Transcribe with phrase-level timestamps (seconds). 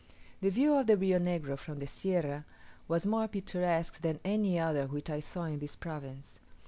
[0.41, 2.43] The view of the Rio Negro from the Sierra
[2.87, 6.39] was more picturesque than any other which I saw in this province.